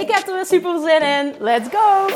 [0.00, 1.34] Ik heb er weer super zin in.
[1.40, 2.06] Let's go!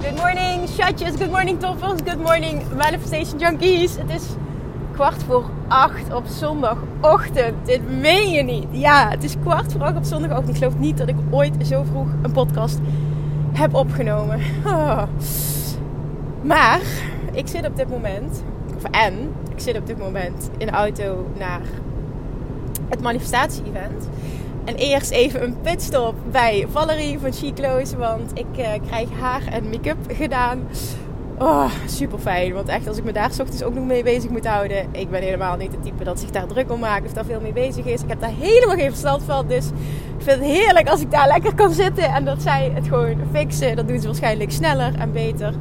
[0.00, 1.16] Good morning, chatjes.
[1.16, 2.00] Good morning, toppers.
[2.04, 3.96] Good morning, manifestation junkies.
[3.96, 4.22] Het is
[4.92, 7.66] kwart voor acht op zondagochtend.
[7.66, 8.66] Dit meen je niet.
[8.70, 10.48] Ja, het is kwart voor acht op zondagochtend.
[10.48, 12.78] Ik geloof niet dat ik ooit zo vroeg een podcast
[13.58, 14.40] heb opgenomen.
[14.66, 15.02] Oh.
[16.42, 16.80] Maar
[17.32, 18.42] ik zit op dit moment,
[18.76, 21.60] of en, ik zit op dit moment in de auto naar
[22.88, 24.08] het manifestatie-event.
[24.64, 29.70] En eerst even een pitstop bij Valerie van Chiclo's, want ik uh, krijg haar en
[29.70, 30.68] make-up gedaan.
[31.38, 32.52] Oh, super fijn.
[32.52, 34.86] Want echt, als ik me daar ochtends ook nog mee bezig moet houden.
[34.92, 37.40] Ik ben helemaal niet het type dat zich daar druk om maakt of daar veel
[37.40, 38.02] mee bezig is.
[38.02, 39.46] Ik heb daar helemaal geen verstand van.
[39.46, 39.66] Dus
[40.18, 43.16] ik vind het heerlijk als ik daar lekker kan zitten en dat zij het gewoon
[43.32, 43.76] fixen.
[43.76, 45.54] Dat doen ze waarschijnlijk sneller en beter.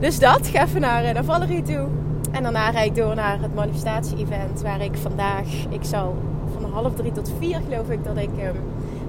[0.00, 1.86] Dus dat, ga even naar, naar Valerie toe.
[2.30, 6.16] En daarna rijd ik door naar het manifestatie-event waar ik vandaag, ik zal
[6.52, 8.56] van half drie tot vier geloof ik dat ik um,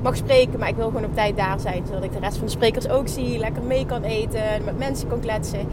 [0.02, 0.60] mag spreken.
[0.60, 2.90] Maar ik wil gewoon op tijd daar zijn, zodat ik de rest van de sprekers
[2.90, 3.38] ook zie.
[3.38, 5.68] Lekker mee kan eten, met mensen kan kletsen.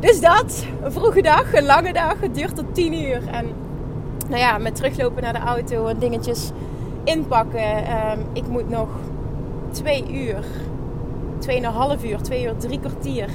[0.00, 2.20] Dus dat, een vroege dag, een lange dag.
[2.20, 3.28] Het duurt tot tien uur.
[3.28, 3.46] En
[4.28, 6.50] nou ja, met teruglopen naar de auto en dingetjes
[7.04, 7.78] inpakken.
[7.78, 8.88] Um, ik moet nog
[9.70, 10.44] twee uur,
[11.38, 13.28] tweeënhalf uur, twee uur, drie kwartier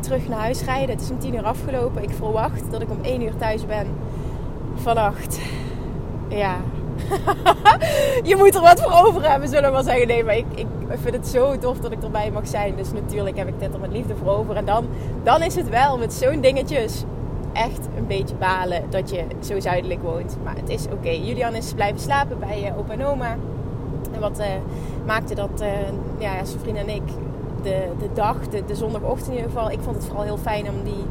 [0.00, 0.94] terug naar huis rijden.
[0.94, 2.02] Het is om tien uur afgelopen.
[2.02, 3.86] Ik verwacht dat ik om één uur thuis ben
[4.74, 5.40] vannacht.
[6.28, 6.56] Ja.
[8.30, 10.06] je moet er wat voor over hebben, zullen we maar zeggen.
[10.06, 12.76] Nee, maar ik, ik vind het zo tof dat ik erbij mag zijn.
[12.76, 14.56] Dus natuurlijk heb ik dit er met liefde voor over.
[14.56, 14.86] En dan,
[15.22, 17.04] dan is het wel met zo'n dingetjes
[17.52, 20.36] echt een beetje balen dat je zo zuidelijk woont.
[20.44, 21.10] Maar het is oké.
[21.10, 23.36] Julian is blijven slapen bij uh, opa en oma.
[24.12, 24.46] En wat uh,
[25.06, 25.68] maakte dat uh,
[26.18, 27.02] ja, zijn vriend en ik
[27.62, 29.70] de, de dag, de, de zondagochtend in ieder geval.
[29.70, 31.04] Ik vond het vooral heel fijn om die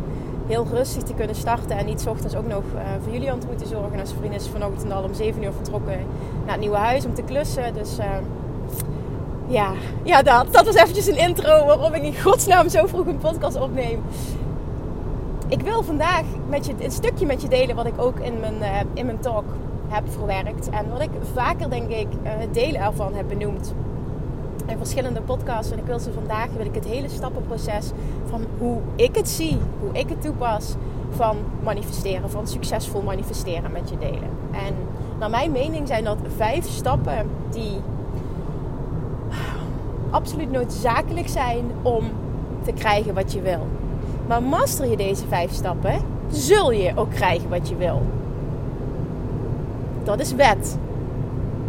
[0.48, 1.78] heel rustig te kunnen starten.
[1.78, 4.00] En niet ochtends ook nog uh, voor Julian te moeten zorgen.
[4.00, 5.98] En zijn vriend is vanochtend al om 7 uur vertrokken
[6.44, 7.74] naar het nieuwe huis om te klussen.
[7.74, 8.06] Dus uh,
[9.48, 9.72] ja,
[10.04, 13.60] ja dat, dat was eventjes een intro waarom ik in godsnaam zo vroeg een podcast
[13.60, 14.04] opneem.
[15.48, 18.58] Ik wil vandaag met je, een stukje met je delen wat ik ook in mijn,
[18.60, 19.46] uh, in mijn talk
[19.88, 20.70] heb verwerkt.
[20.70, 23.74] En wat ik vaker denk ik het delen ervan heb benoemd
[24.68, 25.72] in verschillende podcasts.
[25.72, 27.92] En ik wil ze vandaag, wil ik het hele stappenproces
[28.26, 30.76] van hoe ik het zie, hoe ik het toepas
[31.10, 34.30] van manifesteren, van succesvol manifesteren met je delen.
[34.52, 34.74] En
[35.20, 37.78] naar mijn mening zijn dat vijf stappen die
[40.10, 42.04] absoluut noodzakelijk zijn om
[42.64, 43.68] te krijgen wat je wil.
[44.28, 46.00] Maar master je deze vijf stappen,
[46.30, 48.02] zul je ook krijgen wat je wil.
[50.04, 50.78] Dat is wet.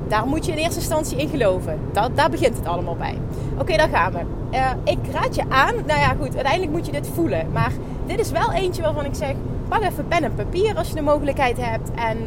[0.08, 1.80] Daar moet je in eerste instantie in geloven.
[1.92, 3.18] Dat, daar begint het allemaal bij.
[3.58, 4.18] Oké, daar gaan we.
[4.52, 5.74] Uh, ik raad je aan.
[5.74, 6.34] Nou ja, goed.
[6.34, 7.46] Uiteindelijk moet je dit voelen.
[7.52, 7.72] Maar
[8.06, 9.34] dit is wel eentje waarvan ik zeg:
[9.68, 11.90] pak even pen en papier als je de mogelijkheid hebt.
[11.94, 12.18] En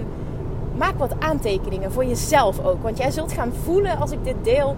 [0.78, 2.84] maak wat aantekeningen voor jezelf ook.
[2.84, 4.76] Want jij zult gaan voelen als ik dit deel.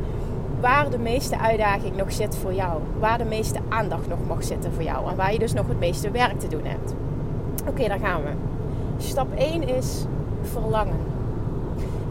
[0.59, 2.79] Waar de meeste uitdaging nog zit voor jou.
[2.99, 5.09] Waar de meeste aandacht nog mag zitten voor jou.
[5.09, 6.93] En waar je dus nog het meeste werk te doen hebt.
[7.67, 8.29] Oké, daar gaan we.
[8.97, 10.05] Stap 1 is
[10.41, 11.20] verlangen.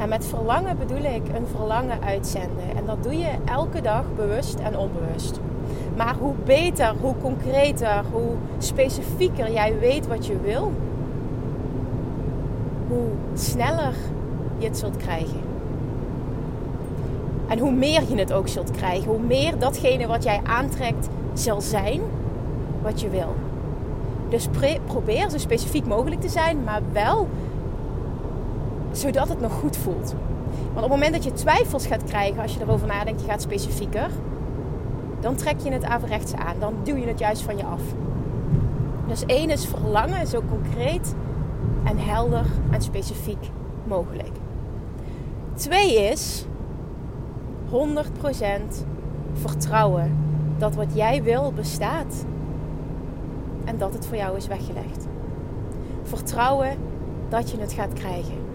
[0.01, 2.77] En met verlangen bedoel ik een verlangen uitzenden.
[2.77, 5.41] En dat doe je elke dag bewust en onbewust.
[5.97, 10.73] Maar hoe beter, hoe concreter, hoe specifieker jij weet wat je wil,
[12.89, 13.95] hoe sneller
[14.59, 15.41] je het zult krijgen.
[17.49, 21.61] En hoe meer je het ook zult krijgen, hoe meer datgene wat jij aantrekt zal
[21.61, 22.01] zijn
[22.83, 23.35] wat je wil.
[24.29, 24.49] Dus
[24.87, 27.29] probeer zo specifiek mogelijk te zijn, maar wel
[28.93, 30.15] zodat het nog goed voelt.
[30.73, 33.43] Want op het moment dat je twijfels gaat krijgen, als je erover nadenkt, je gaat
[33.43, 34.11] specifieker,
[35.21, 36.57] dan trek je het averechts aan.
[36.59, 37.83] Dan duw je het juist van je af.
[39.07, 41.15] Dus één is verlangen zo concreet
[41.85, 43.51] en helder en specifiek
[43.85, 44.31] mogelijk.
[45.55, 46.45] Twee is
[47.71, 47.73] 100%
[49.33, 50.17] vertrouwen
[50.59, 52.25] dat wat jij wil bestaat
[53.65, 55.07] en dat het voor jou is weggelegd.
[56.03, 56.77] Vertrouwen
[57.29, 58.50] dat je het gaat krijgen.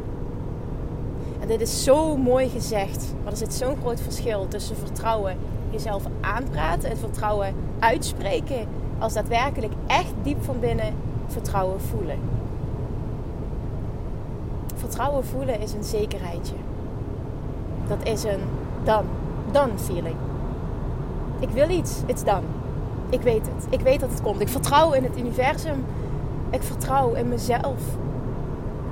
[1.40, 3.14] En dit is zo mooi gezegd.
[3.24, 5.38] Maar er zit zo'n groot verschil tussen vertrouwen
[5.70, 8.68] jezelf aanpraten, het vertrouwen uitspreken
[9.00, 10.94] als daadwerkelijk echt diep van binnen
[11.28, 12.20] vertrouwen voelen.
[14.76, 16.56] Vertrouwen voelen is een zekerheidje.
[17.88, 18.42] Dat is een
[18.84, 19.06] dan,
[19.52, 20.16] dan feeling.
[21.40, 22.46] Ik wil iets, it's done.
[23.10, 23.68] Ik weet het.
[23.70, 24.42] Ik weet dat het komt.
[24.42, 25.86] Ik vertrouw in het universum.
[26.50, 27.82] Ik vertrouw in mezelf.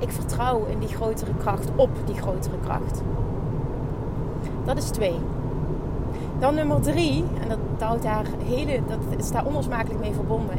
[0.04, 3.02] Ik vertrouw in die grotere kracht, op die grotere kracht.
[4.64, 5.16] Dat is twee.
[6.38, 10.58] Dan nummer drie, en dat, houdt daar hele, dat is daar onlosmakelijk mee verbonden.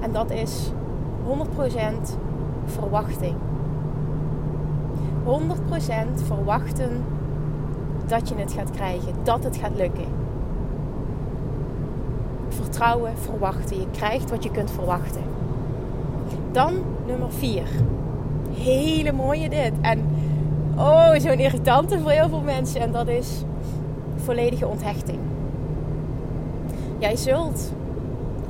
[0.00, 0.70] En dat is
[1.26, 2.16] 100%
[2.64, 3.34] verwachting.
[5.24, 7.04] 100% verwachten
[8.06, 10.06] dat je het gaat krijgen, dat het gaat lukken.
[12.48, 13.80] Vertrouwen, verwachten.
[13.80, 15.22] Je krijgt wat je kunt verwachten.
[16.52, 16.74] Dan
[17.06, 17.62] nummer 4.
[18.58, 19.72] Hele mooie dit.
[19.80, 20.04] En
[20.76, 22.80] oh, zo'n irritante voor heel veel mensen.
[22.80, 23.44] En dat is
[24.16, 25.18] volledige onthechting.
[26.98, 27.72] Jij zult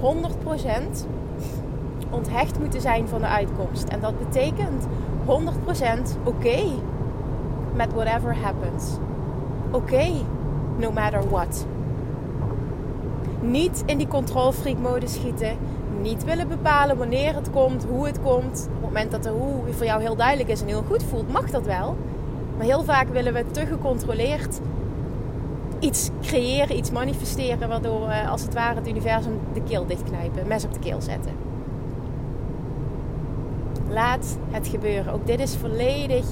[0.00, 0.02] 100%
[2.10, 3.88] onthecht moeten zijn van de uitkomst.
[3.88, 4.86] En dat betekent
[5.26, 6.60] 100% oké
[7.74, 8.96] met whatever happens.
[9.70, 10.06] Oké,
[10.78, 11.66] no matter what.
[13.40, 15.56] Niet in die controlfreak mode schieten.
[16.02, 18.66] Niet willen bepalen wanneer het komt, hoe het komt.
[18.66, 21.32] Op het moment dat de hoe voor jou heel duidelijk is en heel goed voelt,
[21.32, 21.96] mag dat wel.
[22.56, 24.60] Maar heel vaak willen we te gecontroleerd
[25.78, 30.64] iets creëren, iets manifesteren, waardoor we als het ware het universum de keel dichtknijpen, mes
[30.64, 31.32] op de keel zetten.
[33.88, 35.12] Laat het gebeuren.
[35.12, 36.24] Ook dit is volledig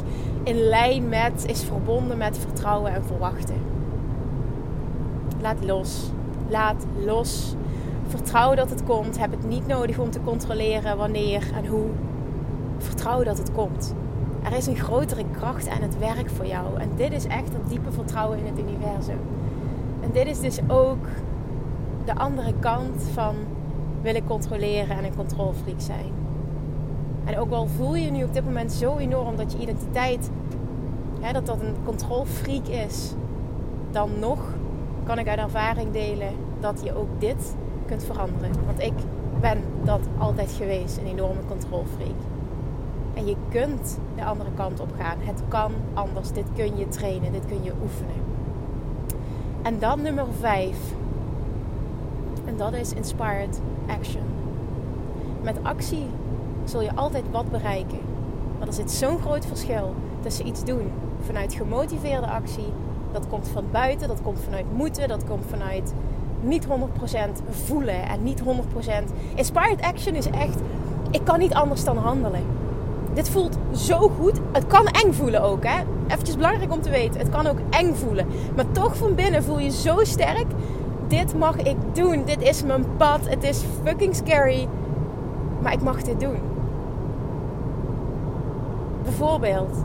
[0.43, 3.57] in lijn met, is verbonden met vertrouwen en verwachten.
[5.41, 6.11] Laat los.
[6.49, 7.55] Laat los.
[8.17, 9.19] Vertrouw dat het komt.
[9.19, 11.87] Heb het niet nodig om te controleren wanneer en hoe.
[12.79, 13.95] Vertrouw dat het komt.
[14.43, 16.81] Er is een grotere kracht aan het werk voor jou.
[16.81, 19.19] En dit is echt dat diepe vertrouwen in het universum.
[20.01, 21.07] En dit is dus ook
[22.05, 23.35] de andere kant van
[24.03, 26.13] willen controleren en een controlfreak zijn.
[27.25, 30.31] En ook al voel je nu op dit moment zo enorm dat je identiteit,
[31.21, 33.15] hè, dat dat een controlfreak is,
[33.91, 34.39] dan nog
[35.05, 38.51] kan ik uit ervaring delen dat je ook dit kunt veranderen.
[38.67, 38.93] Want ik
[39.41, 42.17] ben dat altijd geweest, een enorme controlfreak.
[43.15, 45.17] En je kunt de andere kant op gaan.
[45.21, 46.33] Het kan anders.
[46.33, 48.25] Dit kun je trainen, dit kun je oefenen.
[49.63, 50.77] En dan nummer 5.
[52.45, 54.23] En dat is inspired action.
[55.43, 56.07] Met actie
[56.65, 57.99] zul je altijd wat bereiken.
[58.59, 60.91] Maar er zit zo'n groot verschil tussen iets doen
[61.21, 62.73] vanuit gemotiveerde actie.
[63.13, 65.93] Dat komt van buiten, dat komt vanuit moeten, dat komt vanuit
[66.47, 66.71] niet 100%
[67.51, 68.45] voelen en niet 100%.
[69.35, 70.59] Inspired action is echt,
[71.11, 72.43] ik kan niet anders dan handelen.
[73.15, 74.41] Dit voelt zo goed.
[74.53, 75.83] Het kan eng voelen ook, hè.
[76.07, 77.21] Even belangrijk om te weten.
[77.21, 78.27] Het kan ook eng voelen.
[78.57, 80.47] Maar toch van binnen voel je zo sterk.
[81.09, 82.23] Dit mag ik doen.
[82.25, 83.29] Dit is mijn pad.
[83.29, 84.69] Het is fucking scary.
[85.63, 86.37] Maar ik mag dit doen.
[89.03, 89.77] Bijvoorbeeld,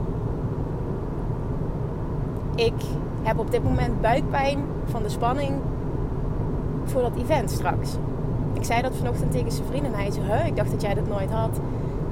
[2.56, 2.74] ik
[3.22, 5.52] heb op dit moment buikpijn van de spanning
[6.92, 7.90] voor dat event straks.
[8.54, 11.08] Ik zei dat vanochtend tegen zijn vriend en hij zei: ik dacht dat jij dat
[11.08, 11.60] nooit had.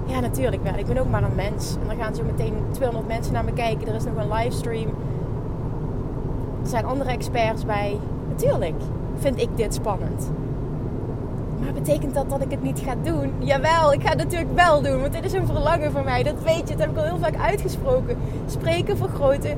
[0.06, 0.78] Ja, natuurlijk wel.
[0.78, 1.76] Ik ben ook maar een mens.
[1.82, 3.88] En dan gaan zo meteen 200 mensen naar me kijken.
[3.88, 4.88] Er is nog een livestream.
[6.64, 8.00] Er zijn andere experts bij.
[8.30, 8.82] Natuurlijk
[9.18, 10.32] vind ik dit spannend.
[11.60, 13.34] Maar betekent dat dat ik het niet ga doen?
[13.40, 15.02] Jawel, ik ga het natuurlijk wel doen.
[15.02, 16.24] Want dit is een verlangen van mij.
[16.24, 16.76] Dat weet je.
[16.76, 18.18] Dat heb ik al heel vaak uitgesproken.
[18.46, 19.56] Spreken voor grote,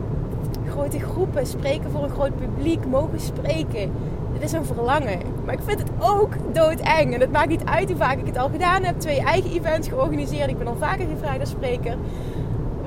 [0.68, 1.46] grote groepen.
[1.46, 2.86] Spreken voor een groot publiek.
[2.86, 3.92] Mogen spreken.
[4.42, 5.20] Dit is een verlangen.
[5.46, 7.14] Maar ik vind het ook doodeng.
[7.14, 9.00] En het maakt niet uit hoe vaak ik het al gedaan heb.
[9.00, 10.50] Twee eigen events georganiseerd.
[10.50, 11.96] Ik ben al vaker gevraagd als spreker.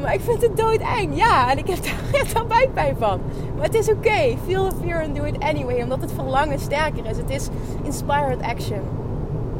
[0.00, 1.16] Maar ik vind het doodeng.
[1.16, 3.20] Ja, en ik heb daar, al buikpijn van.
[3.56, 4.36] Maar het is oké.
[4.46, 5.82] Feel the fear and do it anyway.
[5.82, 7.16] Omdat het verlangen sterker is.
[7.16, 7.48] Het is
[7.82, 8.80] inspired action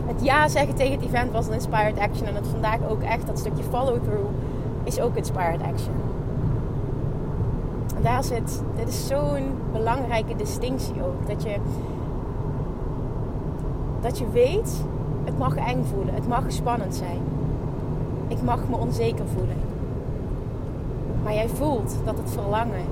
[0.06, 2.26] het ja zeggen tegen het event was een inspired action.
[2.26, 4.30] En het vandaag ook echt, dat stukje follow-through,
[4.84, 5.94] is ook inspired action.
[8.04, 11.28] Daar zit, dit is zo'n belangrijke distinctie ook.
[11.28, 11.56] Dat je,
[14.00, 14.84] dat je weet,
[15.24, 17.20] het mag eng voelen, het mag spannend zijn.
[18.28, 19.56] Ik mag me onzeker voelen.
[21.22, 22.84] Maar jij voelt dat het verlangen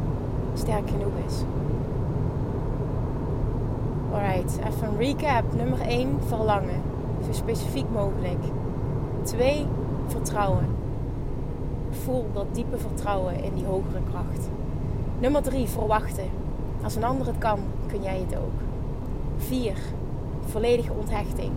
[0.54, 1.34] sterk genoeg is.
[4.12, 5.44] Alright, even een recap.
[5.56, 6.82] Nummer 1, verlangen
[7.26, 8.44] zo specifiek mogelijk.
[9.22, 9.66] Twee,
[10.06, 10.66] vertrouwen.
[11.90, 14.48] Voel dat diepe vertrouwen in die hogere kracht.
[15.22, 16.30] Nummer drie, verwachten.
[16.82, 18.60] Als een ander het kan, kun jij het ook.
[19.36, 19.76] Vier,
[20.44, 21.50] volledige onthechting.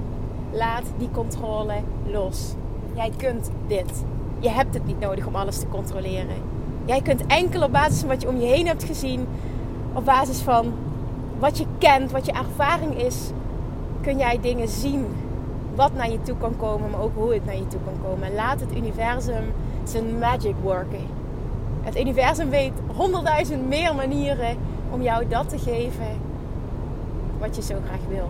[0.52, 1.74] Laat die controle
[2.12, 2.54] los.
[2.94, 4.04] Jij kunt dit.
[4.40, 6.36] Je hebt het niet nodig om alles te controleren.
[6.86, 9.28] Jij kunt enkel op basis van wat je om je heen hebt gezien,
[9.94, 10.74] op basis van
[11.40, 13.30] wat je kent, wat je ervaring is,
[14.02, 15.06] kun jij dingen zien
[15.76, 18.36] wat naar je toe kan komen, maar ook hoe het naar je toe kan komen.
[18.36, 19.54] Laat het universum
[19.84, 21.24] zijn magic worken.
[21.86, 24.58] Het universum weet honderdduizend meer manieren
[24.92, 26.08] om jou dat te geven
[27.40, 28.30] wat je zo graag wil.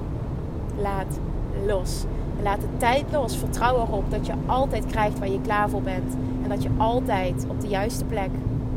[0.81, 1.19] Laat
[1.65, 2.03] los.
[2.43, 3.37] Laat de tijd los.
[3.37, 6.13] Vertrouw erop dat je altijd krijgt waar je klaar voor bent.
[6.43, 8.29] En dat je altijd op de juiste plek,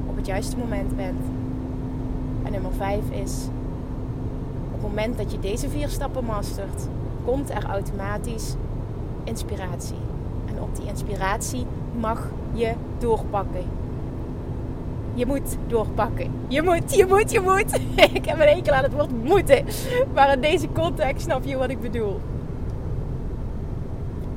[0.07, 1.25] op het juiste moment bent.
[2.45, 3.47] En nummer vijf is,
[4.67, 6.89] op het moment dat je deze vier stappen mastert,
[7.25, 8.55] komt er automatisch
[9.25, 10.01] inspiratie.
[10.47, 11.67] En op die inspiratie
[12.01, 13.65] mag je doorpakken.
[15.19, 16.31] Je moet doorpakken.
[16.49, 17.81] Je moet, je moet, je moet.
[18.19, 19.65] Ik heb een enkel aan het woord moeten.
[20.15, 22.21] Maar in deze context snap je wat ik bedoel.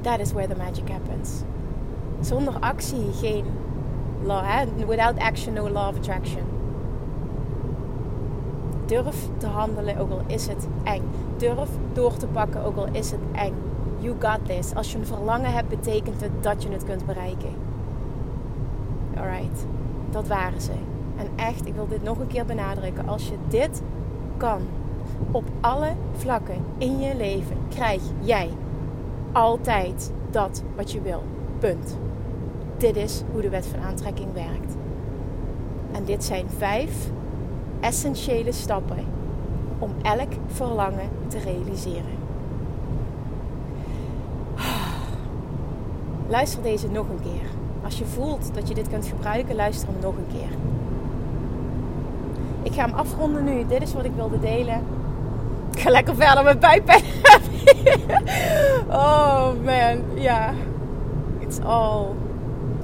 [0.01, 1.41] That is where the magic happens.
[2.19, 3.45] Zonder actie geen
[4.23, 4.41] law.
[4.43, 4.85] Hè?
[4.87, 6.43] Without action, no law of attraction.
[8.85, 11.03] Durf te handelen, ook al is het eng.
[11.37, 13.53] Durf door te pakken, ook al is het eng.
[13.99, 14.75] You got this.
[14.75, 17.53] Als je een verlangen hebt, betekent het dat je het kunt bereiken.
[19.17, 19.65] Alright,
[20.11, 20.71] dat waren ze.
[21.17, 23.07] En echt, ik wil dit nog een keer benadrukken.
[23.07, 23.81] Als je dit
[24.37, 24.61] kan,
[25.31, 28.49] op alle vlakken in je leven, krijg jij
[29.31, 31.23] altijd dat wat je wil.
[31.59, 31.97] Punt.
[32.77, 34.75] Dit is hoe de wet van aantrekking werkt.
[35.91, 37.09] En dit zijn vijf
[37.79, 39.05] essentiële stappen
[39.79, 42.19] om elk verlangen te realiseren.
[46.27, 47.60] Luister deze nog een keer.
[47.83, 50.49] Als je voelt dat je dit kunt gebruiken, luister hem nog een keer.
[52.63, 53.65] Ik ga hem afronden nu.
[53.67, 54.83] Dit is wat ik wilde delen.
[55.71, 57.03] Ik ga lekker verder met buikpijn.
[58.89, 60.53] oh man, ja.
[61.39, 62.05] It's all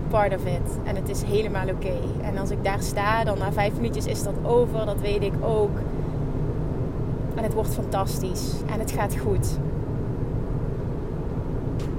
[0.10, 0.80] part of it.
[0.84, 1.94] En het is helemaal oké.
[2.22, 4.86] En als ik daar sta, dan na vijf minuutjes is dat over.
[4.86, 5.78] Dat weet ik ook.
[7.36, 8.52] En het wordt fantastisch.
[8.74, 9.58] En het gaat goed.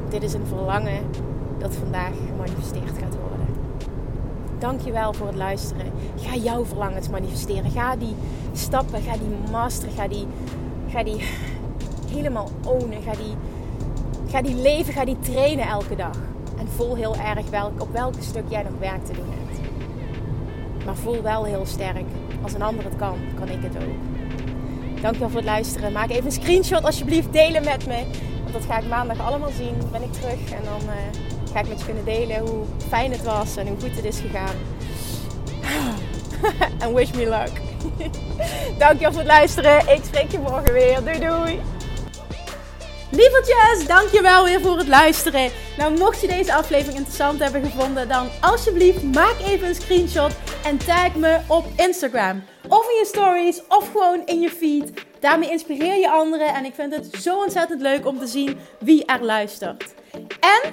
[0.09, 1.01] Dit is een verlangen
[1.59, 3.47] dat vandaag gemanifesteerd gaat worden.
[4.59, 5.93] Dankjewel voor het luisteren.
[6.17, 7.71] Ga jouw verlangens manifesteren.
[7.71, 8.15] Ga die
[8.53, 10.27] stappen, ga die masteren, ga die,
[10.89, 11.21] ga die
[12.11, 13.03] helemaal ownen.
[13.03, 13.35] Ga die,
[14.31, 16.17] ga die leven, ga die trainen elke dag.
[16.59, 19.61] En voel heel erg welk, op welk stuk jij nog werk te doen hebt.
[20.85, 22.07] Maar voel wel heel sterk.
[22.43, 23.95] Als een ander het kan, kan ik het ook.
[25.01, 25.93] Dankjewel voor het luisteren.
[25.93, 27.33] Maak even een screenshot alsjeblieft.
[27.33, 28.05] Delen met me.
[28.43, 29.75] Want dat ga ik maandag allemaal zien.
[29.93, 30.51] Ben ik terug.
[30.51, 33.57] En dan uh, ga ik met je kunnen delen hoe fijn het was.
[33.57, 34.57] En hoe goed het is gegaan.
[36.79, 37.61] En wish me luck.
[38.79, 39.79] Dankjewel voor het luisteren.
[39.79, 41.05] Ik spreek je morgen weer.
[41.05, 41.61] Doei doei.
[43.11, 45.51] Lievertjes, dankjewel weer voor het luisteren.
[45.77, 50.33] Nou, mocht je deze aflevering interessant hebben gevonden, dan alsjeblieft maak even een screenshot
[50.65, 52.43] en tag me op Instagram.
[52.69, 54.93] Of in je stories, of gewoon in je feed.
[55.21, 59.05] Daarmee inspireer je anderen en ik vind het zo ontzettend leuk om te zien wie
[59.05, 59.95] er luistert.
[60.41, 60.73] En